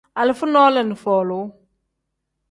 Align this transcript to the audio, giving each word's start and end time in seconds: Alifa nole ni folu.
Alifa 0.21 0.45
nole 0.53 0.81
ni 0.87 0.95
folu. 1.03 1.39